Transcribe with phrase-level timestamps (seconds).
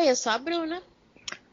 [0.00, 0.82] Oi, eu sou a Bruna.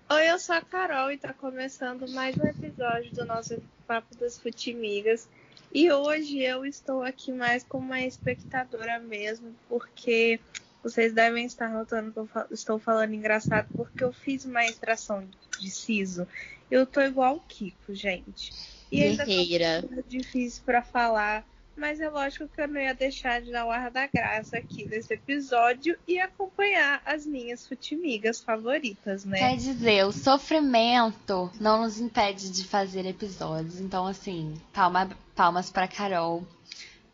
[0.09, 4.39] Oi, eu sou a Carol e tá começando mais um episódio do nosso Papo das
[4.39, 5.27] Futimigas.
[5.73, 10.39] E hoje eu estou aqui mais como uma espectadora mesmo, porque
[10.81, 15.27] vocês devem estar notando que eu estou falando engraçado, porque eu fiz uma extração
[15.59, 16.25] de siso.
[16.71, 18.53] Eu tô igual o Kiko, gente.
[18.89, 19.81] E Guerreira.
[19.81, 21.45] ainda tá difícil para falar
[21.77, 24.85] mas é lógico que eu não ia deixar de dar o ar da graça aqui
[24.85, 29.37] nesse episódio e acompanhar as minhas futimigas favoritas, né?
[29.37, 33.79] Quer dizer, o sofrimento não nos impede de fazer episódios.
[33.79, 36.45] Então, assim, palma, palmas para Carol.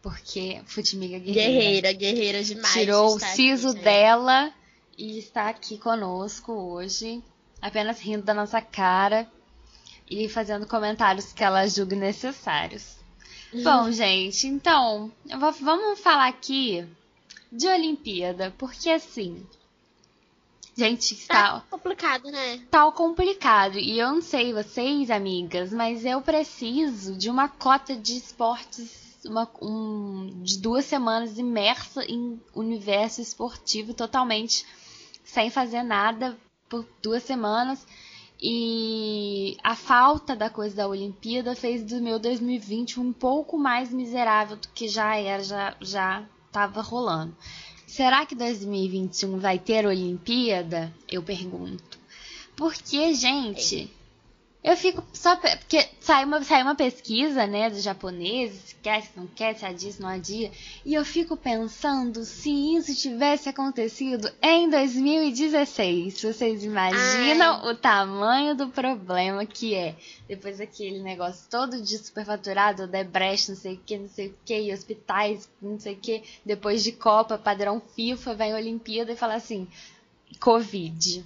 [0.01, 1.51] Porque Futimiga guerreira.
[1.51, 2.73] Guerreira, guerreira demais.
[2.73, 4.53] Tirou o siso aqui, dela
[4.97, 7.23] e está aqui conosco hoje,
[7.61, 9.27] apenas rindo da nossa cara
[10.09, 13.02] e fazendo comentários que ela julgue necessários.
[13.61, 16.87] Bom, gente, então, vou, vamos falar aqui
[17.51, 19.45] de Olimpíada, porque assim.
[20.75, 21.59] Gente, está.
[21.59, 22.59] Tá complicado, né?
[22.71, 23.77] Tá complicado.
[23.77, 29.47] E eu não sei vocês, amigas, mas eu preciso de uma cota de esportes, uma,
[29.61, 34.65] um, de duas semanas imersa em universo esportivo totalmente,
[35.23, 36.35] sem fazer nada
[36.67, 37.85] por duas semanas.
[38.45, 44.57] E a falta da coisa da Olimpíada fez do meu 2020 um pouco mais miserável
[44.57, 47.33] do que já era, já já estava rolando.
[47.87, 50.93] Será que 2021 vai ter Olimpíada?
[51.09, 51.97] Eu pergunto.
[52.53, 53.89] Porque, gente,
[54.63, 55.35] eu fico só.
[55.35, 59.65] Porque saiu uma, saiu uma pesquisa, né, dos japoneses, se quer, se não quer, se
[59.65, 60.51] adia, se não adia.
[60.85, 66.21] E eu fico pensando se isso tivesse acontecido em 2016.
[66.21, 67.71] Vocês imaginam Ai.
[67.71, 69.95] o tamanho do problema que é?
[70.27, 74.61] Depois daquele negócio todo de superfaturado, Debrecht, não sei o que, não sei o que,
[74.61, 76.23] e hospitais, não sei o que.
[76.45, 79.67] Depois de Copa, padrão FIFA, vem Olimpíada e fala assim:
[80.39, 81.25] Covid.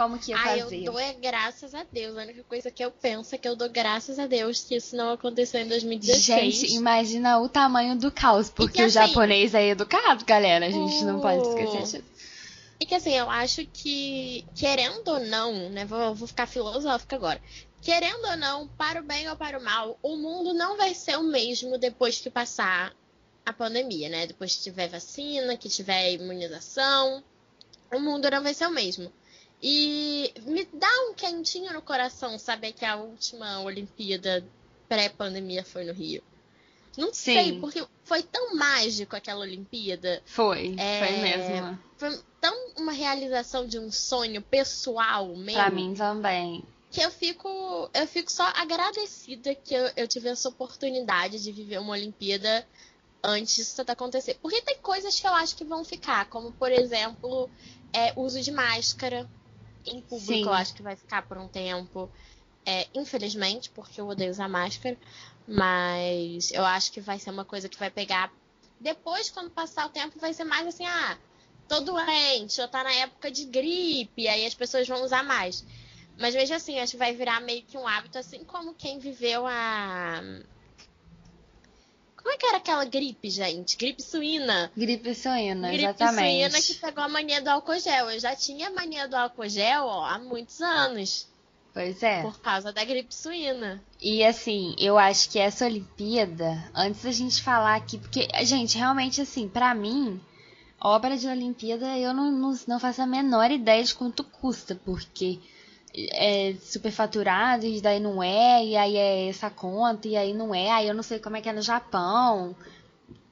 [0.00, 0.62] Como que ia fazer?
[0.62, 2.16] Ah, eu dou é graças a Deus.
[2.16, 4.96] A única coisa que eu penso é que eu dou graças a Deus que isso
[4.96, 6.54] não aconteceu em 2016.
[6.54, 10.64] Gente, imagina o tamanho do caos, porque que, o assim, japonês é educado, galera.
[10.64, 11.04] A gente o...
[11.04, 12.04] não pode esquecer disso.
[12.80, 15.84] E que assim, eu acho que, querendo ou não, né?
[15.84, 17.42] Vou, vou ficar filosófica agora.
[17.82, 21.18] Querendo ou não, para o bem ou para o mal, o mundo não vai ser
[21.18, 22.96] o mesmo depois que passar
[23.44, 24.26] a pandemia, né?
[24.26, 27.22] Depois que tiver vacina, que tiver imunização,
[27.92, 29.12] o mundo não vai ser o mesmo.
[29.62, 34.44] E me dá um quentinho no coração saber que a última Olimpíada
[34.88, 36.22] pré-pandemia foi no Rio.
[36.96, 37.34] Não Sim.
[37.34, 40.22] sei, porque foi tão mágico aquela Olimpíada.
[40.24, 41.78] Foi, é, foi mesmo.
[41.96, 45.52] Foi tão uma realização de um sonho pessoal mesmo.
[45.52, 46.64] Pra mim também.
[46.90, 47.48] Que eu fico,
[47.94, 52.66] eu fico só agradecida que eu, eu tive essa oportunidade de viver uma Olimpíada
[53.22, 54.38] antes disso acontecer.
[54.42, 57.48] Porque tem coisas que eu acho que vão ficar, como por exemplo,
[57.92, 59.28] é, uso de máscara
[59.86, 60.44] em público Sim.
[60.44, 62.10] eu acho que vai ficar por um tempo.
[62.64, 64.96] É, infelizmente, porque eu odeio usar máscara.
[65.46, 68.32] Mas eu acho que vai ser uma coisa que vai pegar.
[68.78, 71.18] Depois, quando passar o tempo, vai ser mais assim, ah,
[71.68, 75.64] tô doente, ou tá na época de gripe, aí as pessoas vão usar mais.
[76.18, 79.46] Mas veja assim, acho que vai virar meio que um hábito, assim como quem viveu
[79.46, 80.22] a
[82.22, 83.76] como é que era aquela gripe, gente?
[83.76, 84.70] Gripe suína.
[84.76, 86.38] Gripe suína, gripe exatamente.
[86.38, 88.10] Gripe suína que pegou a mania do álcool gel.
[88.10, 91.28] Eu já tinha a mania do álcool gel ó, há muitos anos.
[91.72, 92.22] Pois é.
[92.22, 93.82] Por causa da gripe suína.
[94.00, 99.20] E assim, eu acho que essa Olimpíada, antes da gente falar aqui, porque, gente, realmente
[99.20, 100.20] assim, para mim,
[100.80, 105.38] obra de Olimpíada eu não, não, não faço a menor ideia de quanto custa, porque
[105.94, 110.70] é superfaturado e daí não é, e aí é essa conta, e aí não é,
[110.70, 112.54] aí eu não sei como é que é no Japão,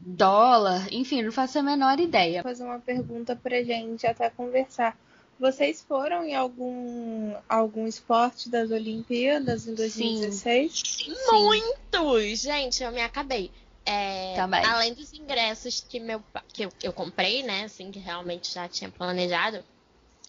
[0.01, 2.43] dólar, enfim, não faço a menor ideia.
[2.43, 4.97] Vou fazer uma pergunta pra gente até conversar.
[5.39, 10.73] Vocês foram em algum algum esporte das Olimpíadas em 2016?
[10.85, 11.15] Sim.
[11.31, 12.41] Muitos!
[12.41, 13.53] Gente, eu me acabei.
[13.87, 14.35] É.
[14.67, 16.23] Além dos ingressos que, meu,
[16.53, 17.65] que eu, eu comprei, né?
[17.65, 19.65] Assim, que realmente já tinha planejado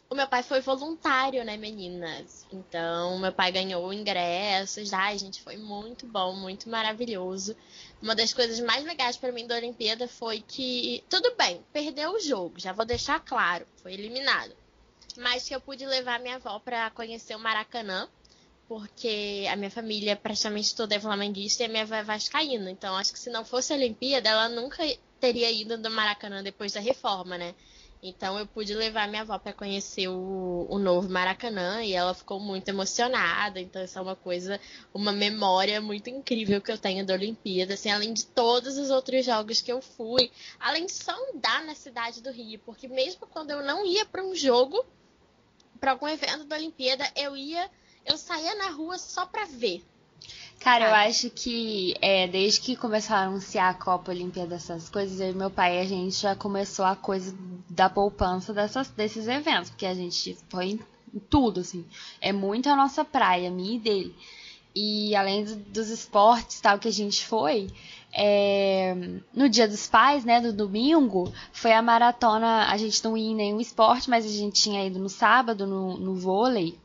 [0.09, 2.45] o meu pai foi voluntário, né, meninas?
[2.51, 4.91] Então, meu pai ganhou ingressos.
[4.91, 7.55] Ai, gente, foi muito bom, muito maravilhoso.
[8.01, 12.19] Uma das coisas mais legais para mim da Olimpíada foi que, tudo bem, perdeu o
[12.19, 14.55] jogo, já vou deixar claro, foi eliminado.
[15.15, 18.09] Mas que eu pude levar minha avó para conhecer o Maracanã,
[18.67, 22.71] porque a minha família praticamente toda é flamenguista e a minha avó é vascaína.
[22.71, 24.83] Então, acho que se não fosse a Olimpíada, ela nunca
[25.19, 27.53] teria ido do Maracanã depois da reforma, né?
[28.01, 32.39] Então eu pude levar minha avó para conhecer o, o novo Maracanã e ela ficou
[32.39, 33.59] muito emocionada.
[33.59, 34.59] Então isso é uma coisa,
[34.93, 39.25] uma memória muito incrível que eu tenho da Olimpíada, assim, além de todos os outros
[39.25, 43.51] jogos que eu fui, além de só andar na cidade do Rio, porque mesmo quando
[43.51, 44.85] eu não ia para um jogo,
[45.77, 47.69] para algum evento da Olimpíada, eu ia,
[48.05, 49.83] eu saía na rua só para ver.
[50.59, 55.19] Cara, eu acho que é, desde que começaram a anunciar a Copa Olimpíada, essas coisas,
[55.21, 57.33] eu e meu pai, a gente já começou a coisa
[57.69, 60.79] da poupança dessas, desses eventos, porque a gente foi em
[61.29, 61.85] tudo, assim.
[62.19, 64.15] É muito a nossa praia, minha e dele.
[64.75, 67.69] E além do, dos esportes tal que a gente foi,
[68.13, 68.93] é,
[69.33, 72.65] no dia dos pais, né, do domingo, foi a maratona.
[72.69, 75.97] A gente não ia em nenhum esporte, mas a gente tinha ido no sábado no,
[75.97, 76.77] no vôlei.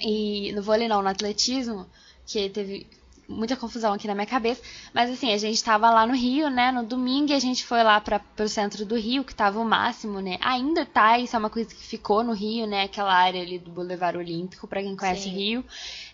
[0.00, 1.86] E no vôlei não, no atletismo
[2.32, 2.86] que teve
[3.28, 4.62] muita confusão aqui na minha cabeça.
[4.92, 6.70] Mas assim, a gente tava lá no Rio, né?
[6.70, 10.20] No domingo a gente foi lá para pro centro do Rio, que tava o máximo,
[10.20, 10.38] né?
[10.40, 12.84] Ainda tá, isso é uma coisa que ficou no Rio, né?
[12.84, 15.64] Aquela área ali do Boulevard Olímpico, para quem conhece o Rio.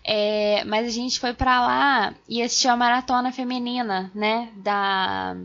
[0.03, 4.49] É, mas a gente foi para lá e assistiu a maratona feminina, né?
[4.55, 5.35] Da,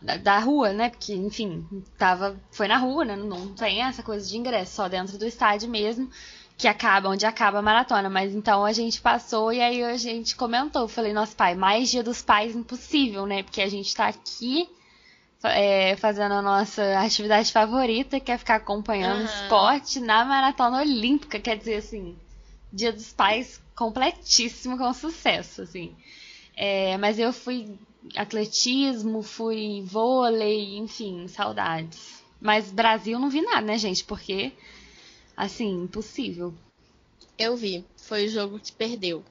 [0.00, 0.38] da, da.
[0.38, 0.90] rua, né?
[0.90, 1.66] Porque, enfim,
[1.98, 3.16] tava, foi na rua, né?
[3.16, 6.10] Não, não tem essa coisa de ingresso, só dentro do estádio mesmo
[6.56, 8.08] que acaba, onde acaba a maratona.
[8.08, 10.86] Mas então a gente passou e aí a gente comentou.
[10.88, 13.42] Falei, nossa pai, mais dia dos pais impossível, né?
[13.42, 14.68] Porque a gente tá aqui
[15.44, 19.24] é, fazendo a nossa atividade favorita, que é ficar acompanhando uhum.
[19.24, 21.40] esporte na maratona olímpica.
[21.40, 22.16] Quer dizer, assim,
[22.72, 25.94] dia dos pais completíssimo com sucesso, assim.
[26.56, 27.78] É, mas eu fui
[28.16, 32.22] atletismo, fui vôlei, enfim, saudades.
[32.40, 34.04] Mas Brasil não vi nada, né, gente?
[34.04, 34.52] Porque
[35.36, 36.54] Assim, impossível.
[37.38, 37.84] Eu vi.
[37.96, 39.24] Foi o jogo que perdeu.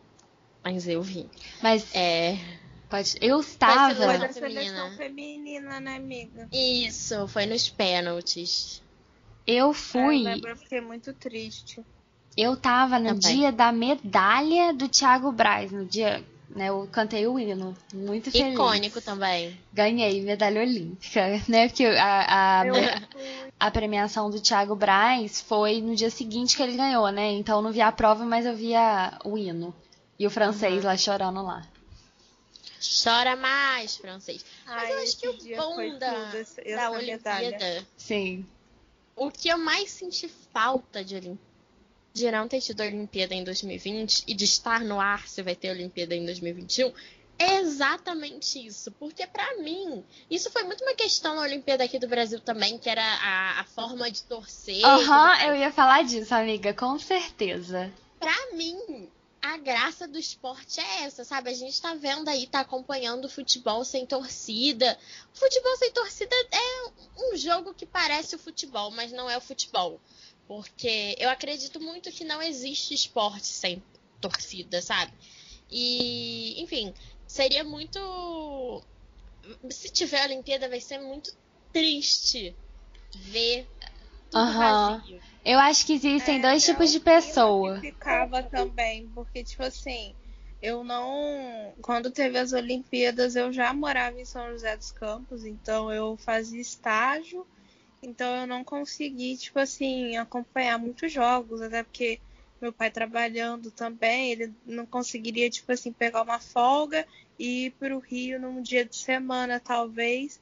[0.63, 1.29] Mas eu vi.
[1.61, 1.93] Mas.
[1.95, 2.37] É.
[2.89, 3.17] Pode...
[3.21, 3.95] Eu estava.
[3.95, 6.49] Foi da seleção feminina, né, amiga?
[6.51, 8.81] Isso, foi nos pênaltis.
[9.47, 10.19] Eu fui.
[10.19, 11.83] eu lembro, eu fiquei muito triste.
[12.35, 13.37] Eu tava no Também.
[13.37, 16.23] dia da medalha do Thiago Braz, no dia
[16.55, 16.69] né?
[16.69, 18.53] Eu cantei o hino, muito feliz.
[18.53, 19.57] Icônico também.
[19.73, 21.67] Ganhei medalha olímpica, né?
[21.67, 22.63] Porque a, a,
[23.59, 27.31] a, premiação do Thiago Braz foi no dia seguinte que ele ganhou, né?
[27.31, 29.73] Então eu não vi a prova, mas eu via o hino.
[30.19, 30.89] E o francês uhum.
[30.89, 31.65] lá chorando lá.
[33.03, 34.43] Chora mais, francês.
[34.65, 36.31] Mas Ai, eu acho que o bom da,
[36.75, 37.85] da Olimpíada.
[37.97, 38.45] Sim.
[39.15, 41.50] O que eu mais senti falta de Olimpíada
[42.13, 45.55] de não ter tido a Olimpíada em 2020 e de estar no ar se vai
[45.55, 46.93] ter a Olimpíada em 2021
[47.41, 48.91] é exatamente isso.
[48.91, 52.87] Porque, para mim, isso foi muito uma questão na Olimpíada aqui do Brasil também, que
[52.87, 54.85] era a, a forma de torcer.
[54.85, 57.91] Aham, uhum, eu ia falar disso, amiga, com certeza.
[58.19, 59.09] Pra mim,
[59.41, 61.49] a graça do esporte é essa, sabe?
[61.49, 64.97] A gente tá vendo aí, tá acompanhando o futebol sem torcida.
[65.33, 69.41] O futebol sem torcida é um jogo que parece o futebol, mas não é o
[69.41, 69.99] futebol.
[70.51, 73.81] Porque eu acredito muito que não existe esporte sem
[74.19, 75.13] torcida, sabe?
[75.71, 76.93] E, enfim,
[77.25, 78.83] seria muito.
[79.69, 81.33] Se tiver Olimpíada, vai ser muito
[81.71, 82.53] triste
[83.15, 83.65] ver
[84.29, 84.57] tudo uhum.
[84.57, 85.21] vazio.
[85.45, 87.75] Eu acho que existem é, dois tipos de pessoa.
[87.75, 90.13] Eu ficava também, porque, tipo assim,
[90.61, 91.73] eu não.
[91.81, 96.59] Quando teve as Olimpíadas, eu já morava em São José dos Campos, então eu fazia
[96.59, 97.47] estágio
[98.01, 102.19] então eu não consegui, tipo assim, acompanhar muitos jogos, até porque
[102.61, 107.05] meu pai trabalhando também, ele não conseguiria, tipo assim, pegar uma folga
[107.37, 110.39] e ir para o Rio num dia de semana, talvez.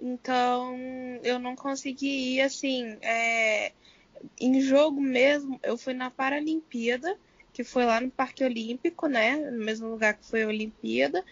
[0.00, 0.76] Então
[1.22, 3.72] eu não consegui ir, assim, é...
[4.40, 7.16] em jogo mesmo, eu fui na Paralimpíada,
[7.52, 9.36] que foi lá no Parque Olímpico, né?
[9.36, 11.24] No mesmo lugar que foi a Olimpíada.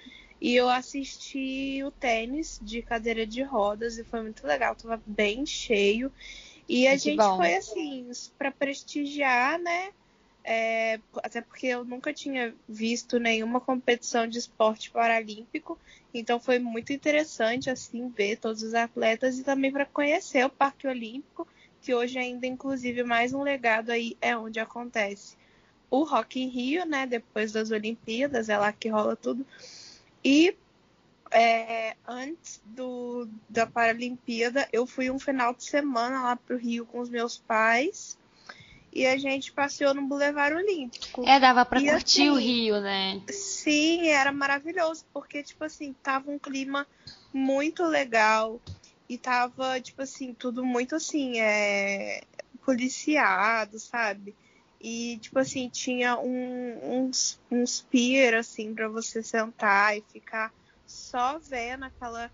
[0.43, 5.47] E eu assisti o tênis de cadeira de rodas e foi muito legal, tava bem
[5.47, 6.11] cheio.
[6.69, 7.37] E a gente bom.
[7.37, 9.93] foi assim, para prestigiar, né?
[10.43, 15.79] É, até porque eu nunca tinha visto nenhuma competição de esporte paralímpico,
[16.13, 20.89] então foi muito interessante assim ver todos os atletas e também para conhecer o Parque
[20.89, 21.47] Olímpico,
[21.81, 25.37] que hoje ainda inclusive mais um legado aí é onde acontece
[25.89, 27.07] o Rock in Rio, né?
[27.07, 29.47] Depois das Olimpíadas, é lá que rola tudo.
[30.25, 30.57] E
[31.31, 37.00] é, antes do, da Paralimpíada, eu fui um final de semana lá pro Rio com
[37.00, 38.19] os meus pais.
[38.95, 41.26] E a gente passeou no Boulevard Olímpico.
[41.26, 43.23] É, dava pra e, curtir assim, o Rio, né?
[43.31, 46.87] Sim, era maravilhoso, porque, tipo assim, tava um clima
[47.33, 48.61] muito legal.
[49.09, 52.23] E tava, tipo assim, tudo muito assim, é,
[52.64, 54.35] policiado, sabe?
[54.83, 60.53] E, tipo assim, tinha um, uns, uns pier, assim, para você sentar e ficar
[60.85, 62.29] só vendo aquela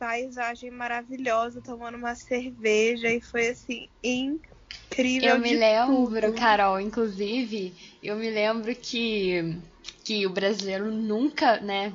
[0.00, 5.36] paisagem maravilhosa, tomando uma cerveja e foi assim incrível.
[5.36, 6.32] Eu me lembro, tudo.
[6.32, 9.62] Carol, inclusive, eu me lembro que
[10.04, 11.92] que o brasileiro nunca, né?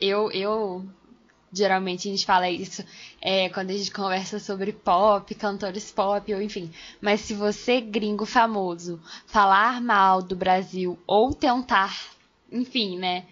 [0.00, 0.84] Eu eu
[1.54, 2.84] geralmente a gente fala isso
[3.20, 6.70] é, quando a gente conversa sobre pop, cantores pop, ou enfim.
[7.00, 11.96] Mas se você, gringo famoso, falar mal do Brasil ou tentar,
[12.50, 13.24] enfim, né?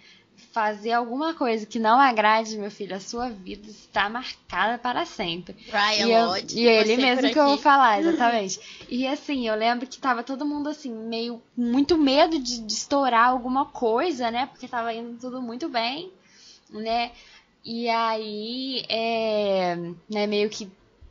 [0.51, 5.55] Fazer alguma coisa que não agrade, meu filho, a sua vida está marcada para sempre.
[5.67, 8.59] Ryan E, eu- Lodge, e ele mesmo que eu vou falar, exatamente.
[8.87, 13.29] E assim, eu lembro que tava todo mundo assim, meio muito medo de, de estourar
[13.29, 14.45] alguma coisa, né?
[14.45, 16.11] Porque tava indo tudo muito bem,
[16.69, 17.11] né?
[17.63, 19.75] E aí, é,
[20.09, 20.69] né, meio que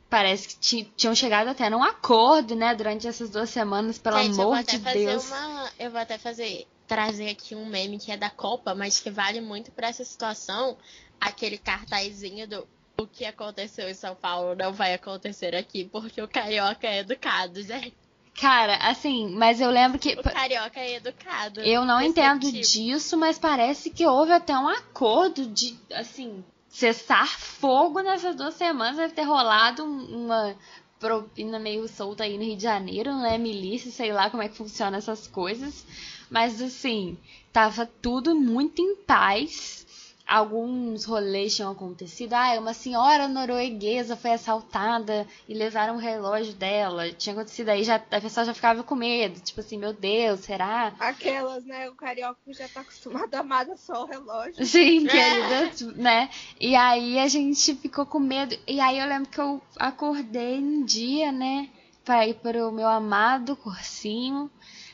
[0.09, 4.39] parece que ti- tinham chegado até num acordo, né, durante essas duas semanas, pelo Gente,
[4.39, 5.25] amor de Deus.
[5.31, 5.71] uma.
[5.79, 6.67] Eu vou até fazer.
[6.87, 10.77] Trazer aqui um meme que é da Copa, mas que vale muito pra essa situação.
[11.19, 12.67] Aquele cartazinho do
[12.99, 17.63] o que aconteceu em São Paulo não vai acontecer aqui, porque o carioca é educado,
[17.63, 17.95] gente.
[18.39, 20.13] Cara, assim, mas eu lembro que.
[20.13, 21.61] O carioca é educado.
[21.61, 28.01] Eu não entendo disso, mas parece que houve até um acordo de, assim, cessar fogo
[28.01, 28.97] nessas duas semanas.
[28.97, 30.55] Deve ter rolado um- uma
[30.99, 33.37] propina meio solta aí no Rio de Janeiro, né?
[33.37, 35.85] Milícia, sei lá como é que funciona essas coisas.
[36.29, 37.17] Mas, assim,
[37.51, 39.82] tava tudo muito em paz.
[40.25, 42.33] Alguns rolês tinham acontecido.
[42.33, 47.11] Ah, uma senhora norueguesa foi assaltada e levaram o relógio dela.
[47.11, 49.39] Tinha acontecido aí, já, a pessoa já ficava com medo.
[49.41, 50.93] Tipo assim, meu Deus, será?
[50.99, 51.89] Aquelas, né?
[51.89, 54.63] O carioca já tá acostumado a amar só o relógio.
[54.65, 55.11] Sim, É.
[55.11, 56.29] querida, né?
[56.59, 58.57] E aí a gente ficou com medo.
[58.65, 61.69] E aí eu lembro que eu acordei um dia, né?
[62.05, 64.49] Pra ir para o meu amado cursinho.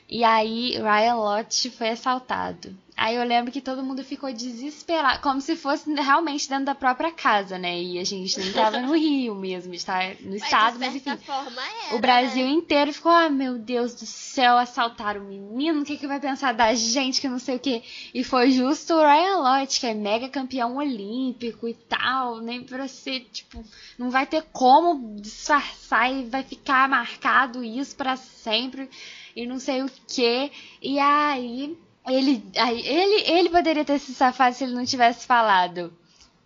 [0.07, 2.75] E aí Ryan Lott foi assaltado.
[3.01, 7.13] Aí eu lembro que todo mundo ficou desesperado, como se fosse realmente dentro da própria
[7.13, 7.81] casa, né?
[7.81, 11.15] E a gente nem tava no Rio mesmo, está no Mas, estado, mas enfim.
[11.15, 12.51] forma era, O Brasil né?
[12.51, 16.53] inteiro ficou, ah, meu Deus do céu, assaltaram o menino, o que, que vai pensar
[16.53, 17.81] da gente, que não sei o que.
[18.13, 22.85] E foi justo o Ryan Lott, que é mega campeão olímpico e tal, nem pra
[22.89, 23.63] ser, tipo,
[23.97, 28.89] não vai ter como disfarçar e vai ficar marcado isso pra sempre
[29.33, 30.51] e não sei o que.
[30.81, 31.77] E aí,
[32.15, 35.93] ele, aí ele, ele poderia ter se safado se ele não tivesse falado.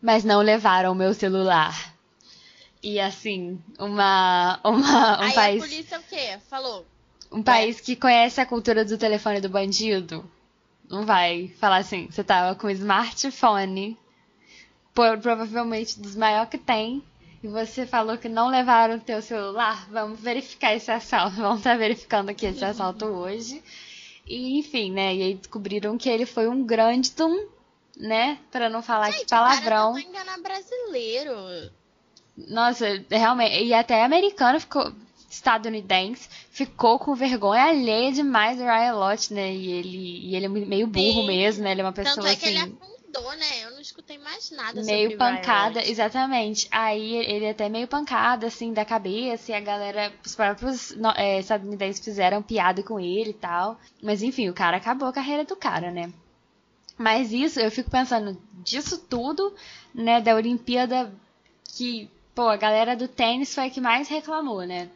[0.02, 1.94] Mas não levaram o meu celular.
[2.82, 6.38] E assim, uma, uma, um Aí país a polícia o quê?
[6.50, 6.86] Falou.
[7.32, 10.30] um país que conhece a cultura do telefone do bandido
[10.90, 13.98] não vai falar assim, você tava com smartphone,
[14.94, 17.04] provavelmente dos maiores que tem,
[17.42, 21.78] e você falou que não levaram o teu celular, vamos verificar esse assalto, vamos estar
[21.78, 23.62] verificando aqui esse assalto hoje.
[24.26, 27.48] E enfim, né, e aí descobriram que ele foi um grande tum,
[27.98, 29.92] né, pra não falar Gente, palavrão.
[29.92, 31.72] o cara tentou enganar brasileiro.
[32.38, 33.64] Nossa, realmente.
[33.64, 34.92] E até americano ficou.
[35.30, 39.52] Estadunidense ficou com vergonha alheia demais do Ryan Lott, né?
[39.52, 41.26] E ele, e ele é meio burro Sim.
[41.26, 41.72] mesmo, né?
[41.72, 42.78] Ele é uma pessoa Tanto é que ele assim.
[43.14, 43.64] Afundou, né?
[43.64, 45.92] Eu não escutei mais nada Meio pancada, Lodge.
[45.92, 46.68] exatamente.
[46.72, 51.40] Aí ele é até meio pancada, assim, da cabeça, e a galera, os próprios é,
[51.40, 53.80] estadunidenses fizeram piada com ele e tal.
[54.02, 56.12] Mas enfim, o cara acabou a carreira do cara, né?
[56.98, 59.54] Mas isso, eu fico pensando disso tudo,
[59.94, 61.12] né, da Olimpíada,
[61.76, 64.90] que, pô, a galera do tênis foi a que mais reclamou, né?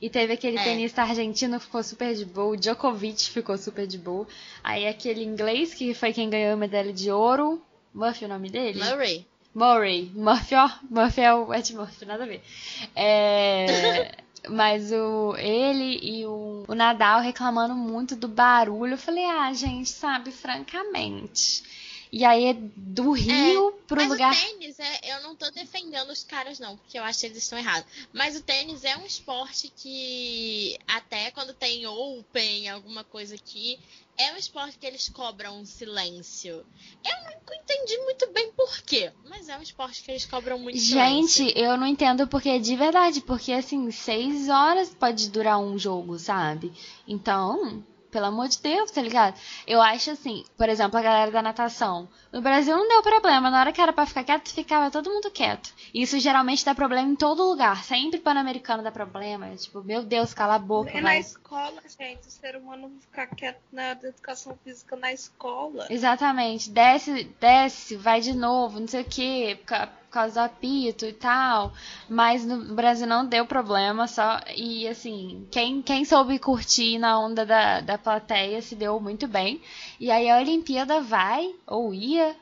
[0.00, 0.62] E teve aquele É.
[0.64, 4.26] tenista argentino que ficou super de boa, o Djokovic ficou super de boa.
[4.62, 7.60] Aí aquele inglês que foi quem ganhou a medalha de ouro,
[7.92, 8.78] Murphy é o nome dele?
[8.82, 9.26] Murray.
[9.54, 10.12] Murray.
[10.14, 10.70] Murphy, ó.
[10.88, 12.42] Murphy é o Ed Murphy, nada a ver.
[12.94, 14.14] É,
[14.48, 18.92] mas o, ele e o, o Nadal reclamando muito do barulho.
[18.92, 21.64] Eu falei, ah, gente, sabe, francamente.
[22.10, 24.32] E aí é do Rio pro Mas lugar.
[24.32, 27.38] o tênis, é, eu não tô defendendo os caras, não, porque eu acho que eles
[27.38, 27.90] estão errados.
[28.12, 33.78] Mas o tênis é um esporte que, até quando tem Open, alguma coisa aqui,
[34.16, 36.66] é um esporte que eles cobram um silêncio.
[37.04, 40.78] Eu nunca entendi muito bem por quê, mas é um esporte que eles cobram muito
[40.78, 41.44] silêncio.
[41.44, 43.20] Gente, eu não entendo porque é de verdade.
[43.20, 46.72] Porque, assim, seis horas pode durar um jogo, sabe?
[47.06, 49.38] Então, pelo amor de Deus, tá ligado?
[49.66, 52.08] Eu acho assim, por exemplo, a galera da natação.
[52.32, 53.50] No Brasil não deu problema.
[53.50, 55.72] Na hora que era pra ficar quieto, ficava todo mundo quieto.
[55.92, 57.84] E isso geralmente dá problema em todo lugar.
[57.84, 59.54] Sempre Pan-Americano dá problema.
[59.56, 62.28] Tipo, meu Deus, cala a boca, É na escola, gente.
[62.28, 65.86] O ser humano ficar quieto na educação física na escola.
[65.90, 66.70] Exatamente.
[66.70, 69.56] Desce, desce, vai de novo, não sei o que,
[70.08, 71.72] por causa do apito e tal.
[72.08, 74.40] Mas no Brasil não deu problema, só.
[74.56, 79.60] E assim, quem, quem soube curtir na onda da, da plateia se deu muito bem.
[80.00, 82.34] E aí a Olimpíada vai, ou ia,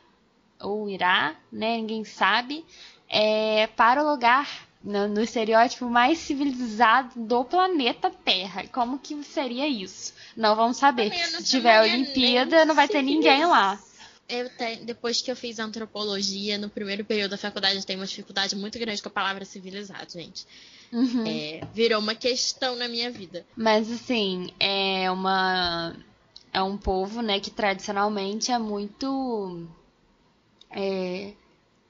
[0.60, 1.76] ou irá, né?
[1.76, 2.64] Ninguém sabe.
[3.08, 4.48] é, para o lugar
[4.82, 8.64] no, no, estereótipo mais civilizado do planeta Terra.
[8.72, 10.14] Como que seria isso?
[10.36, 11.12] Não vamos saber.
[11.12, 13.78] Se tiver Olimpíada, não vai ter ninguém lá.
[14.26, 18.56] Te, depois que eu fiz antropologia, no primeiro período da faculdade, eu tenho uma dificuldade
[18.56, 20.46] muito grande com a palavra civilizado, gente.
[20.92, 21.24] Uhum.
[21.26, 23.46] É, virou uma questão na minha vida.
[23.56, 25.96] Mas assim, é uma.
[26.52, 29.66] É um povo, né, que tradicionalmente é muito.
[30.70, 31.32] É,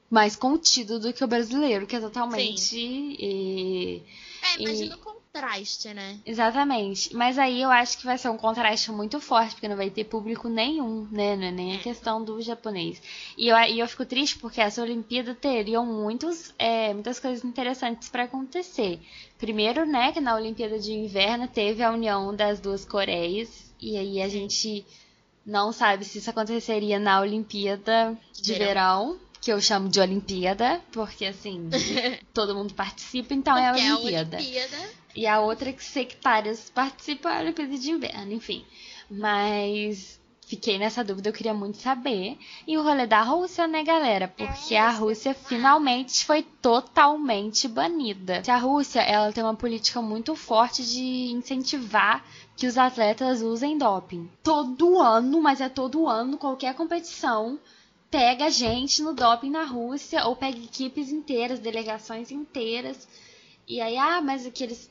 [0.09, 2.77] mais contido do que o brasileiro, que é totalmente.
[2.77, 4.03] E,
[4.41, 4.97] é, imagina e...
[4.99, 6.19] como contraste, né?
[6.25, 7.15] Exatamente.
[7.15, 10.03] Mas aí eu acho que vai ser um contraste muito forte, porque não vai ter
[10.03, 11.35] público nenhum, né?
[11.35, 11.79] Não é nem a é.
[11.79, 13.01] questão do japonês.
[13.37, 18.09] E eu, e eu fico triste porque essa Olimpíada teriam muitos, é, muitas coisas interessantes
[18.09, 18.99] para acontecer.
[19.37, 23.71] Primeiro, né, que na Olimpíada de Inverno teve a união das duas Coreias.
[23.79, 24.85] E aí a gente
[25.45, 29.11] não sabe se isso aconteceria na Olimpíada de verão.
[29.13, 31.69] verão que eu chamo de Olimpíada, porque assim,
[32.33, 34.35] todo mundo participa, então é porque é a Olimpíada.
[34.35, 34.89] É a Olimpíada.
[35.15, 38.65] E a outra que sectárias participam é a Olimpíada de Inverno, enfim.
[39.09, 42.37] Mas fiquei nessa dúvida, eu queria muito saber.
[42.67, 44.27] E o rolê da Rússia, né, galera?
[44.27, 48.43] Porque a Rússia finalmente foi totalmente banida.
[48.49, 52.21] A Rússia, ela tem uma política muito forte de incentivar
[52.57, 54.29] que os atletas usem doping.
[54.43, 57.57] Todo ano, mas é todo ano, qualquer competição
[58.09, 63.07] pega gente no doping na Rússia ou pega equipes inteiras, delegações inteiras.
[63.67, 64.89] E aí, ah, mas aqueles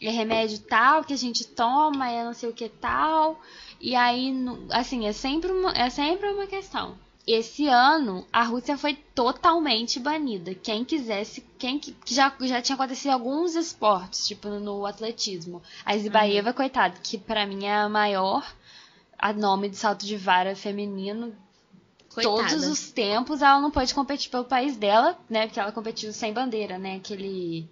[0.00, 3.38] é remédio tal que a gente toma, é não sei o que tal.
[3.80, 4.34] E aí,
[4.70, 6.96] assim, é sempre uma, é sempre uma questão.
[7.26, 10.54] Esse ano, a Rússia foi totalmente banida.
[10.54, 15.62] Quem quisesse, quem que já, já tinha acontecido alguns esportes, tipo no atletismo.
[15.84, 16.54] A Zibaeva, uhum.
[16.54, 18.50] coitada, que para mim é a maior
[19.18, 21.36] a nome de salto de vara feminino
[22.14, 22.48] Coitada.
[22.48, 23.42] todos os tempos.
[23.42, 25.46] Ela não pode competir pelo país dela, né?
[25.46, 26.96] Porque ela competiu sem bandeira, né?
[26.96, 27.68] Aquele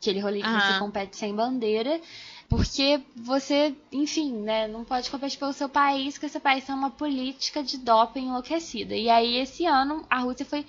[0.00, 0.60] aquele rolê que uhum.
[0.60, 2.00] você compete sem bandeira.
[2.48, 6.90] Porque você, enfim, né, não pode competir pelo seu país, que seu país tem uma
[6.90, 8.94] política de doping enlouquecida.
[8.94, 10.66] E aí, esse ano, a Rússia foi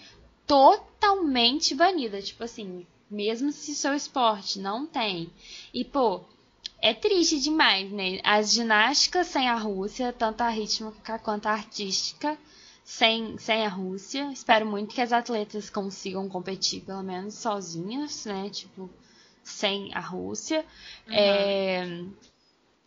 [0.47, 2.21] totalmente banida.
[2.21, 5.29] Tipo assim, mesmo se seu esporte não tem.
[5.73, 6.21] E, pô,
[6.81, 8.19] é triste demais, né?
[8.23, 12.37] As ginásticas sem a Rússia, tanto a rítmica quanto a artística,
[12.83, 14.31] sem, sem a Rússia.
[14.31, 18.49] Espero muito que as atletas consigam competir, pelo menos sozinhas, né?
[18.49, 18.89] Tipo,
[19.43, 20.65] sem a Rússia.
[21.07, 21.13] Uhum.
[21.13, 22.05] É...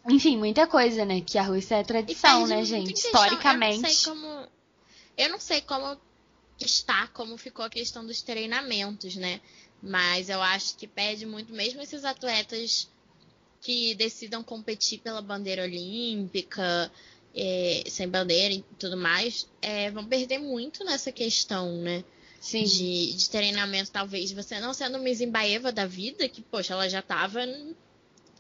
[0.09, 1.21] Enfim, muita coisa, né?
[1.21, 2.93] Que a Rússia é tradição, né, gente?
[2.93, 3.77] Historicamente.
[3.77, 4.49] Eu não, sei como...
[5.17, 6.01] eu não sei como
[6.61, 9.41] está, como ficou a questão dos treinamentos, né?
[9.83, 12.89] Mas eu acho que pede muito, mesmo esses atletas
[13.61, 16.91] que decidam competir pela bandeira olímpica,
[17.37, 22.03] é, sem bandeira e tudo mais, é, vão perder muito nessa questão, né?
[22.41, 22.65] Sim.
[22.65, 24.33] De, de treinamento, talvez.
[24.33, 27.45] Você não sendo Miss Embaeva da vida, que, poxa, ela já estava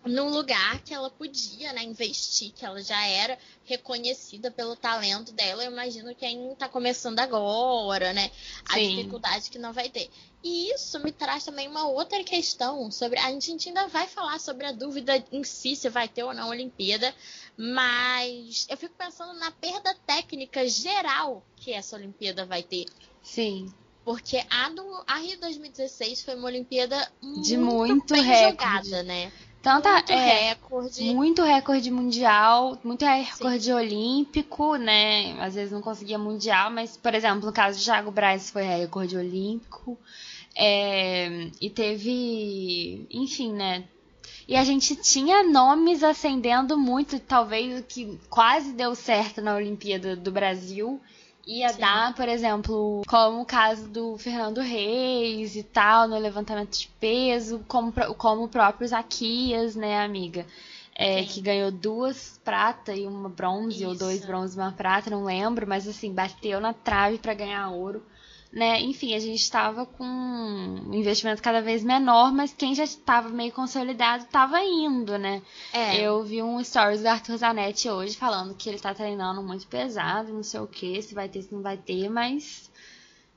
[0.07, 5.65] num lugar que ela podia né, investir, que ela já era reconhecida pelo talento dela.
[5.65, 8.31] Eu imagino quem está começando agora, né?
[8.69, 8.97] A Sim.
[8.97, 10.11] dificuldade que não vai ter.
[10.43, 13.19] E isso me traz também uma outra questão sobre.
[13.19, 16.51] A gente ainda vai falar sobre a dúvida em si, se vai ter ou não
[16.51, 17.13] Olimpíada,
[17.57, 22.87] mas eu fico pensando na perda técnica geral que essa Olimpíada vai ter.
[23.23, 23.73] Sim.
[24.05, 27.11] Porque a, do, a Rio 2016 foi uma Olimpíada
[27.43, 28.89] de muito, bem recorde.
[28.89, 29.33] jogada, né?
[29.67, 31.03] Tanto muito é, recorde.
[31.13, 33.73] Muito recorde mundial, muito recorde Sim.
[33.73, 35.37] olímpico, né?
[35.41, 39.17] Às vezes não conseguia mundial, mas, por exemplo, no caso de Thiago Braz foi recorde
[39.17, 39.99] olímpico.
[40.57, 43.83] É, e teve, enfim, né?
[44.47, 50.15] E a gente tinha nomes ascendendo muito, talvez o que quase deu certo na Olimpíada
[50.15, 51.01] do Brasil
[51.47, 51.81] ia Sim.
[51.81, 57.65] dar, por exemplo, como o caso do Fernando Reis e tal, no levantamento de peso,
[57.69, 60.45] como, como o próprio Zaquias, né, amiga?
[60.99, 63.89] É, que ganhou duas prata e uma bronze, Isso.
[63.89, 67.69] ou dois bronze e uma prata, não lembro, mas assim, bateu na trave para ganhar
[67.69, 68.03] ouro
[68.57, 68.81] né?
[68.81, 73.53] Enfim, a gente estava com um investimento cada vez menor, mas quem já estava meio
[73.53, 75.43] consolidado estava indo, né?
[75.75, 76.01] É.
[76.01, 80.33] Eu vi um stories do Arthur Zanetti hoje falando que ele está treinando muito pesado,
[80.33, 82.73] não sei o que, se vai ter, se não vai ter, mas,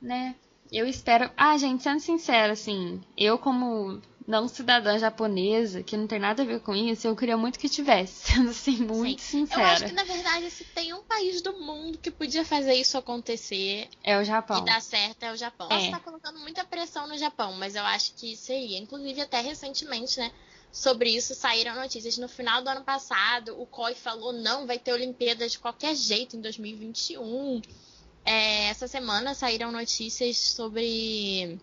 [0.02, 0.36] né?
[0.72, 1.30] Eu espero.
[1.36, 4.00] Ah, gente, sendo sincera, assim, eu como
[4.30, 7.68] não cidadã japonesa, que não tem nada a ver com isso, eu queria muito que
[7.68, 9.40] tivesse, sendo assim, muito Sim.
[9.40, 9.62] sincera.
[9.62, 12.96] Eu acho que, na verdade, se tem um país do mundo que podia fazer isso
[12.96, 14.60] acontecer é o Japão.
[14.60, 15.68] E dar certo é o Japão.
[15.72, 15.86] É.
[15.86, 18.78] Estar colocando muita pressão no Japão, mas eu acho que seria.
[18.78, 20.32] Inclusive, até recentemente, né?
[20.72, 22.20] Sobre isso saíram notícias.
[22.20, 26.38] No final do ano passado, o COI falou: não, vai ter Olimpíadas de qualquer jeito
[26.38, 27.62] em 2021.
[28.24, 31.60] É, essa semana saíram notícias sobre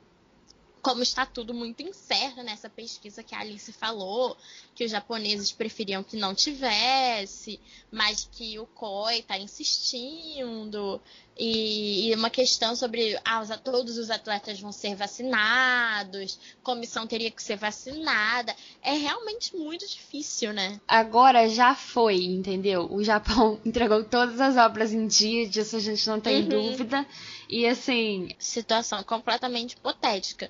[0.87, 4.37] como está tudo muito incerto nessa pesquisa que a Alice falou,
[4.73, 7.59] que os japoneses preferiam que não tivesse,
[7.91, 11.01] mas que o COI está insistindo,
[11.37, 17.43] e, e, uma questão sobre ah, todos os atletas vão ser vacinados, comissão teria que
[17.43, 18.55] ser vacinada.
[18.81, 20.81] É realmente muito difícil, né?
[20.87, 22.87] Agora já foi, entendeu?
[22.93, 26.49] O Japão entregou todas as obras em dia, disso a gente não tem uhum.
[26.49, 27.05] dúvida.
[27.49, 28.29] E assim.
[28.39, 30.49] Situação completamente hipotética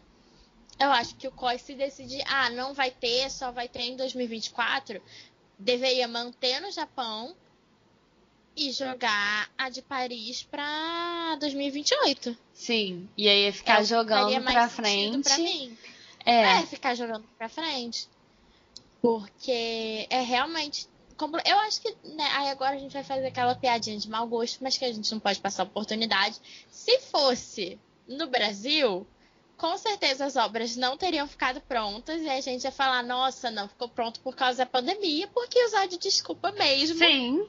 [0.78, 3.96] eu acho que o COI se decidir, ah, não vai ter, só vai ter em
[3.96, 5.00] 2024,
[5.58, 7.34] deveria manter no Japão
[8.56, 12.36] e jogar a de Paris para 2028.
[12.52, 15.24] Sim, e aí ficar é, jogando para frente.
[15.24, 15.76] Pra mim.
[16.24, 16.58] É.
[16.58, 18.08] é, ficar jogando para frente.
[19.00, 20.88] Porque é realmente
[21.46, 24.62] eu acho que né, aí agora a gente vai fazer aquela piadinha de mau gosto,
[24.62, 26.38] mas que a gente não pode passar oportunidade.
[26.70, 29.06] Se fosse no Brasil,
[29.56, 33.68] com certeza as obras não teriam ficado prontas e a gente ia falar, nossa, não
[33.68, 36.98] ficou pronto por causa da pandemia, porque usar de desculpa mesmo.
[36.98, 37.46] Sim.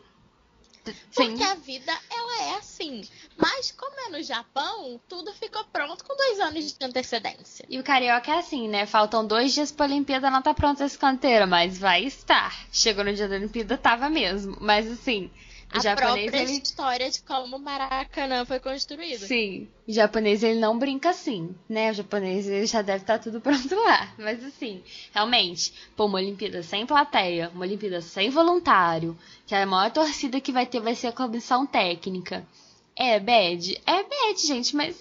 [1.14, 1.44] Porque Sim.
[1.44, 3.04] a vida, ela é assim.
[3.36, 7.66] Mas como é no Japão, tudo ficou pronto com dois anos de antecedência.
[7.70, 8.86] E o Carioca é assim, né?
[8.86, 12.68] Faltam dois dias pra Olimpíada, não tá pronta esse canteiro, mas vai estar.
[12.72, 14.58] Chegou no dia da Olimpíada, tava mesmo.
[14.62, 15.30] Mas assim,
[15.72, 16.62] a japonês, própria ele...
[16.62, 19.20] história de como o Maracanã foi construído.
[19.20, 21.92] Sim, o japonês ele não brinca assim, né?
[21.92, 24.14] O japonês ele já deve estar tá tudo pronto lá.
[24.18, 24.82] Mas assim,
[25.14, 30.52] realmente, pô, uma Olimpíada sem plateia, uma Olimpíada sem voluntário, que a maior torcida que
[30.52, 32.46] vai ter vai ser a comissão técnica.
[32.96, 33.80] É bad?
[33.86, 34.96] É bad, gente, mas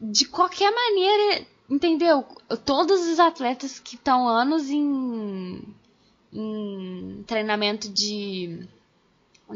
[0.00, 2.24] de qualquer maneira, entendeu?
[2.64, 5.62] Todos os atletas que estão anos em,
[6.32, 8.68] em treinamento de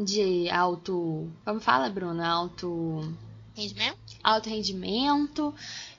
[0.03, 1.29] de alto.
[1.43, 2.27] Como fala, Bruna?
[2.27, 3.13] Alto.
[3.55, 3.97] Rendimento?
[4.23, 5.53] Alto rendimento.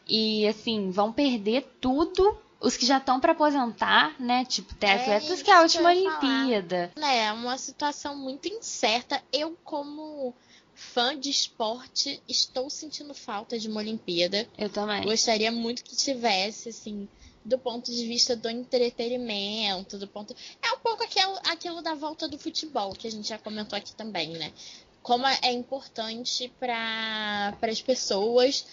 [0.09, 2.39] E assim, vão perder tudo.
[2.59, 4.45] Os que já estão para aposentar, né?
[4.45, 6.91] Tipo, tem é atletas que é a última Olimpíada.
[6.97, 9.23] É, uma situação muito incerta.
[9.31, 10.35] Eu, como
[10.75, 14.49] fã de esporte, estou sentindo falta de uma Olimpíada.
[14.57, 15.03] Eu também.
[15.05, 17.09] Gostaria muito que tivesse, assim,
[17.47, 20.35] do ponto de vista do entretenimento, do ponto.
[20.61, 23.95] É um pouco aquilo, aquilo da volta do futebol, que a gente já comentou aqui
[23.95, 24.53] também, né?
[25.01, 28.67] Como é importante para as pessoas,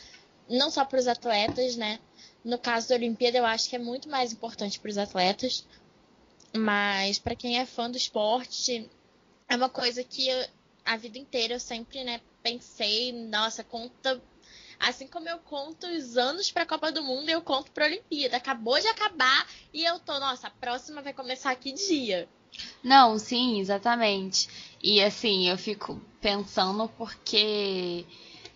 [0.50, 2.00] não só para os atletas, né?
[2.44, 5.66] No caso da Olimpíada, eu acho que é muito mais importante para os atletas,
[6.56, 8.90] mas para quem é fã do esporte,
[9.48, 10.48] é uma coisa que eu,
[10.84, 14.20] a vida inteira eu sempre, né, pensei, nossa, conta
[14.84, 17.88] Assim como eu conto os anos para a Copa do Mundo, eu conto para a
[17.88, 18.38] Olimpíada.
[18.38, 22.28] Acabou de acabar e eu tô, nossa, a próxima vai começar que dia?
[22.84, 24.50] Não, sim, exatamente.
[24.82, 28.06] E assim, eu fico pensando porque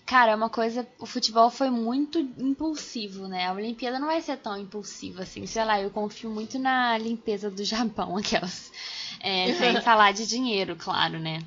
[0.08, 0.88] cara, é uma coisa.
[0.98, 3.46] O futebol foi muito impulsivo, né?
[3.46, 5.46] A Olimpíada não vai ser tão impulsiva assim.
[5.46, 8.72] Sei lá, eu confio muito na limpeza do Japão, aquelas.
[9.20, 11.44] É, sem falar de dinheiro, claro, né?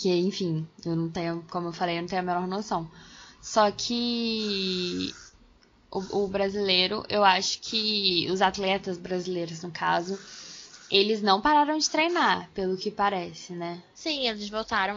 [0.00, 2.88] Que, enfim, eu não tenho, como eu falei, eu não tenho a menor noção.
[3.44, 5.14] Só que
[5.90, 10.18] o, o, brasileiro, eu acho que os atletas brasileiros, no caso,
[10.90, 13.82] eles não pararam de treinar, pelo que parece, né?
[13.94, 14.96] Sim, eles voltaram,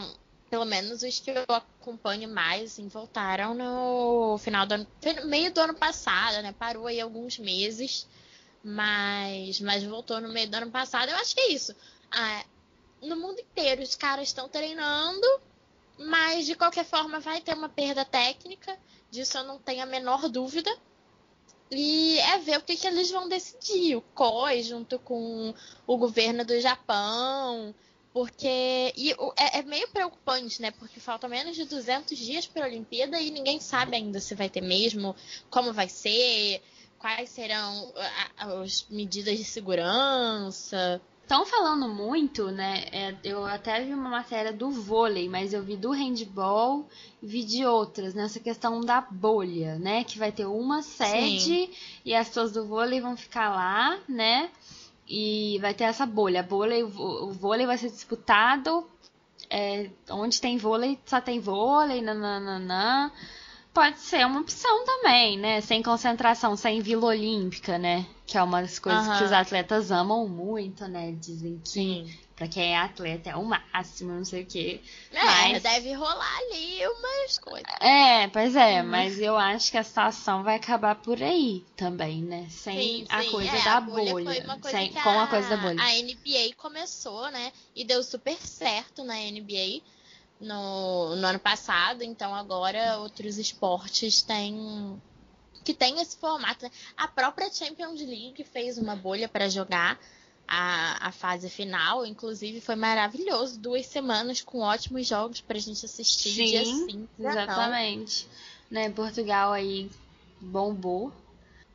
[0.50, 4.88] pelo menos os que eu acompanho mais, assim, voltaram no final do ano,
[5.26, 6.56] meio do ano passado, né?
[6.58, 8.08] Parou aí alguns meses,
[8.64, 11.10] mas, mas voltou no meio do ano passado.
[11.10, 11.76] Eu acho que é isso.
[12.10, 12.46] Ah,
[13.02, 15.28] no mundo inteiro, os caras estão treinando
[15.98, 18.78] mas de qualquer forma vai ter uma perda técnica,
[19.10, 20.72] disso eu não tenho a menor dúvida.
[21.70, 25.54] E é ver o que, que eles vão decidir, o COI junto com
[25.86, 27.76] o governo do Japão,
[28.14, 30.72] porque e é, é, meio preocupante, né?
[30.72, 34.50] Porque faltam menos de 200 dias para a Olimpíada e ninguém sabe ainda se vai
[34.50, 35.14] ter mesmo,
[35.50, 36.64] como vai ser,
[36.98, 37.94] quais serão
[38.38, 41.02] as medidas de segurança.
[41.28, 42.86] Estão falando muito, né?
[42.90, 46.88] É, eu até vi uma matéria do vôlei, mas eu vi do handball
[47.22, 50.06] e vi de outras, nessa questão da bolha, né?
[50.06, 51.70] Que vai ter uma sede Sim.
[52.06, 54.50] e as pessoas do vôlei vão ficar lá, né?
[55.06, 56.40] E vai ter essa bolha.
[56.40, 58.88] A bolha o vôlei vai ser disputado.
[59.50, 63.12] É, onde tem vôlei, só tem vôlei, nananana.
[63.74, 65.60] Pode ser uma opção também, né?
[65.60, 68.06] Sem concentração, sem Vila Olímpica, né?
[68.28, 69.18] Que é uma das coisas uhum.
[69.18, 71.14] que os atletas amam muito, né?
[71.14, 72.14] Dizem que Sim.
[72.36, 74.82] pra quem é atleta é o máximo, não sei o quê.
[75.14, 75.64] É, mas...
[75.64, 77.74] deve rolar ali umas coisas.
[77.80, 78.88] É, pois é, hum.
[78.88, 82.48] mas eu acho que a situação vai acabar por aí também, né?
[82.50, 83.32] Sem sim, a sim.
[83.32, 84.12] coisa é, da a bolha.
[84.12, 85.82] bolha sem, com a, a coisa da bolha.
[85.82, 87.54] A NBA começou, né?
[87.74, 89.82] E deu super certo na NBA
[90.40, 95.02] no, no ano passado, então agora outros esportes têm
[95.68, 96.64] que tem esse formato.
[96.64, 96.72] Né?
[96.96, 100.00] A própria Champions League fez uma bolha para jogar
[100.48, 103.60] a, a fase final, inclusive foi maravilhoso.
[103.60, 106.30] Duas semanas com ótimos jogos pra gente assistir.
[106.30, 108.30] Sim, dia sim, exatamente.
[108.72, 109.92] Né, Portugal aí
[110.40, 111.12] bombou.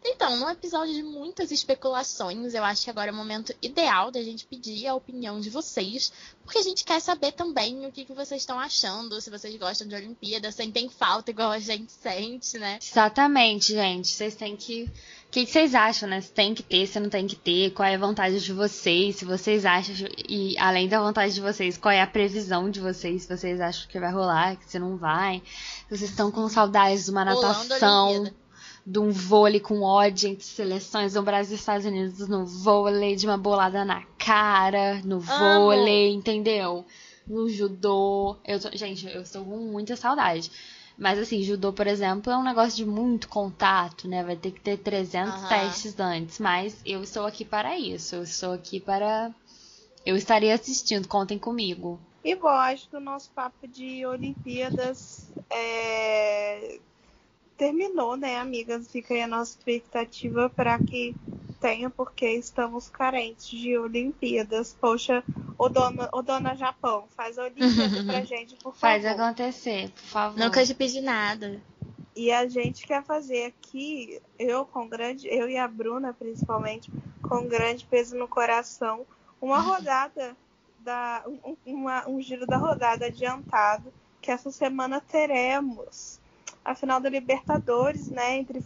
[0.05, 4.23] Então, num episódio de muitas especulações, eu acho que agora é o momento ideal da
[4.23, 6.13] gente pedir a opinião de vocês,
[6.43, 9.87] porque a gente quer saber também o que, que vocês estão achando, se vocês gostam
[9.87, 12.79] de Olimpíada, sentem falta igual a gente sente, né?
[12.83, 14.09] Exatamente, gente.
[14.09, 14.85] Vocês têm que.
[15.29, 16.21] O que, que vocês acham, né?
[16.21, 19.17] Se tem que ter, se não tem que ter, qual é a vontade de vocês,
[19.17, 19.95] se vocês acham,
[20.29, 23.89] e além da vontade de vocês, qual é a previsão de vocês, se vocês acham
[23.89, 25.43] que vai rolar, que se não vai,
[25.89, 28.31] se vocês estão com saudades de uma natação
[28.85, 33.27] de um vôlei com ódio entre seleções do Brasil e Estados Unidos no vôlei, de
[33.27, 36.19] uma bolada na cara no vôlei, Amo.
[36.19, 36.85] entendeu?
[37.27, 38.37] No judô.
[38.45, 40.51] Eu tô, gente, eu estou com muita saudade.
[40.99, 44.23] Mas assim, judô, por exemplo, é um negócio de muito contato, né?
[44.23, 45.49] Vai ter que ter 300 uhum.
[45.49, 46.39] testes antes.
[46.39, 48.17] Mas eu estou aqui para isso.
[48.17, 49.33] Eu estou aqui para.
[50.05, 51.99] Eu estarei assistindo, contem comigo.
[52.25, 56.79] E bom, acho que o nosso papo de Olimpíadas é
[57.57, 58.91] terminou, né, amigas?
[58.91, 61.15] Fica aí a nossa expectativa para que
[61.61, 64.77] tenha, porque estamos carentes de Olimpíadas.
[64.79, 65.23] Poxa,
[65.59, 68.79] o dona, o dona Japão, faz a Olimpíada pra gente, por favor.
[68.79, 70.39] Faz acontecer, por favor.
[70.39, 71.61] Nunca te pedi nada.
[72.15, 76.91] E a gente quer fazer aqui, eu com grande, eu e a Bruna principalmente,
[77.23, 79.07] com grande peso no coração,
[79.41, 80.37] uma rodada
[80.81, 86.21] da um, uma, um giro da rodada adiantado que essa semana teremos
[86.65, 88.39] a final da Libertadores, né?
[88.39, 88.63] Entre,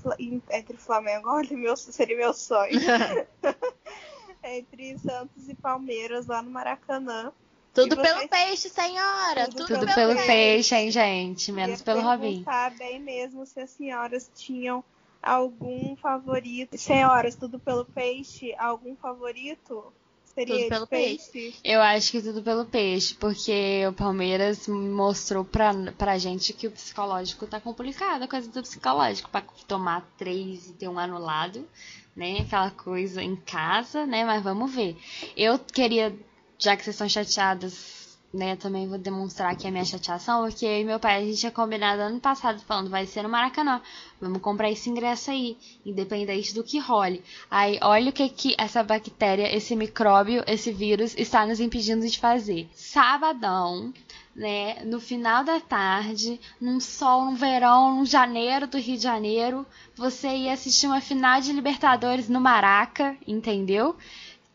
[0.50, 2.80] entre Flamengo, olha, meu, seria meu sonho.
[4.42, 7.32] entre Santos e Palmeiras lá no Maracanã.
[7.74, 8.08] Tudo vocês...
[8.08, 9.48] pelo peixe, senhora.
[9.48, 10.26] Tudo, Tudo pelo, peixe.
[10.26, 11.52] peixe, hein, gente?
[11.52, 12.42] Menos pelo Robin.
[12.78, 14.82] bem mesmo se as senhoras tinham
[15.22, 16.78] algum favorito.
[16.78, 19.92] Senhoras, tudo pelo peixe, algum favorito?
[20.36, 21.30] Seria tudo pelo peixe?
[21.32, 21.60] peixe?
[21.64, 26.70] Eu acho que tudo pelo peixe, porque o Palmeiras mostrou pra, pra gente que o
[26.70, 31.66] psicológico tá complicado, a coisa do psicológico, pra tomar três e ter um anulado,
[32.14, 32.40] né?
[32.40, 34.26] Aquela coisa em casa, né?
[34.26, 34.94] Mas vamos ver.
[35.34, 36.14] Eu queria,
[36.58, 37.95] já que vocês estão chateadas
[38.32, 41.38] né, também vou demonstrar aqui a minha chateação, porque eu e meu pai a gente
[41.38, 43.80] tinha combinado ano passado falando, vai ser no Maracanã,
[44.20, 47.22] vamos comprar esse ingresso aí, independente do que role.
[47.50, 52.18] Aí, olha o que que essa bactéria, esse micróbio, esse vírus está nos impedindo de
[52.18, 52.68] fazer.
[52.74, 53.92] Sabadão,
[54.34, 59.66] né, no final da tarde, num sol, num verão, num janeiro do Rio de Janeiro,
[59.94, 63.96] você ia assistir uma final de Libertadores no Maraca, entendeu?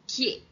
[0.06, 0.44] Que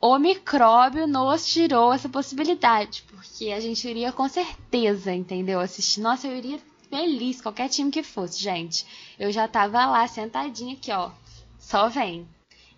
[0.00, 5.60] o micróbio nos tirou essa possibilidade, porque a gente iria com certeza, entendeu?
[5.60, 6.00] Assistir.
[6.00, 8.86] Nossa, eu iria feliz, qualquer time que fosse, gente.
[9.18, 11.10] Eu já tava lá sentadinha aqui, ó.
[11.58, 12.26] Só vem.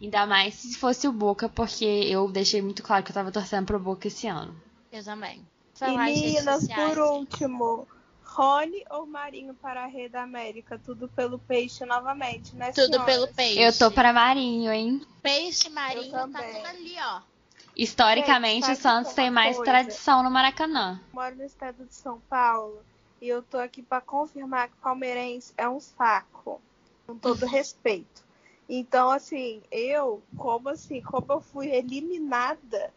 [0.00, 3.66] Ainda mais se fosse o Boca, porque eu deixei muito claro que eu tava torcendo
[3.66, 4.54] pro Boca esse ano.
[4.90, 5.46] Eu também.
[5.82, 7.86] E meninas, por último,
[8.30, 10.78] Rony ou Marinho para a Rede América?
[10.78, 12.70] Tudo pelo peixe novamente, né?
[12.70, 13.06] Tudo senhoras?
[13.06, 13.60] pelo peixe.
[13.60, 15.04] Eu tô para Marinho, hein?
[15.20, 17.22] Peixe, Marinho, tá tudo ali, ó.
[17.76, 19.72] Historicamente, Gente, o Santos tem mais coisa?
[19.72, 21.00] tradição no Maracanã.
[21.08, 22.80] Eu moro no estado de São Paulo
[23.20, 26.60] e eu tô aqui para confirmar que o palmeirense é um saco,
[27.06, 28.22] com todo respeito.
[28.68, 32.94] Então, assim, eu, como assim, como eu fui eliminada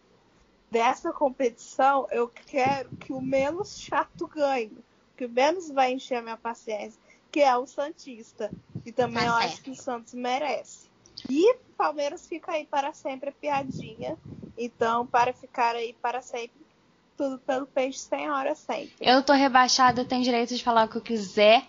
[0.69, 4.77] dessa competição, eu quero que o menos chato ganhe
[5.23, 6.99] que menos vai encher a minha paciência,
[7.31, 8.51] que é o Santista.
[8.85, 9.45] E também tá eu certo.
[9.45, 10.89] acho que o Santos merece.
[11.29, 14.17] E Palmeiras fica aí para sempre piadinha.
[14.57, 16.61] Então, para ficar aí para sempre,
[17.17, 18.93] tudo pelo peixe sem hora sempre.
[18.99, 21.63] Eu tô rebaixada, tenho direito de falar o que eu quiser.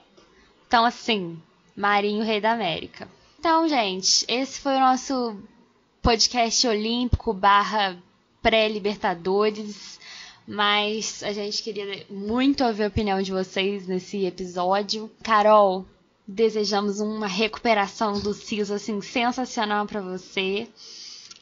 [0.67, 1.41] Então, assim,
[1.77, 3.09] Marinho, Rei da América.
[3.39, 5.39] Então, gente, esse foi o nosso
[6.03, 7.97] podcast olímpico barra
[8.43, 10.01] pré-libertadores.
[10.47, 15.11] Mas a gente queria muito ouvir a opinião de vocês nesse episódio.
[15.23, 15.87] Carol,
[16.27, 20.69] desejamos uma recuperação do siso assim sensacional para você.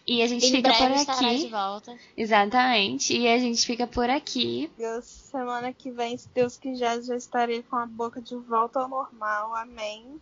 [0.06, 1.38] E a gente em fica por aqui.
[1.38, 1.96] De volta.
[2.16, 3.16] Exatamente.
[3.16, 4.70] E a gente fica por aqui.
[4.76, 8.88] Deus, semana que vem, se Deus quiser, já estarei com a boca de volta ao
[8.88, 9.54] normal.
[9.54, 10.20] Amém.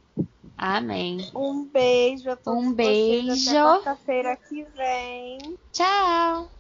[0.57, 1.31] Amém.
[1.35, 3.29] Um beijo a todos Um beijo.
[3.29, 3.49] vocês.
[3.49, 5.39] Até quarta-feira que vem.
[5.73, 6.51] Tchau.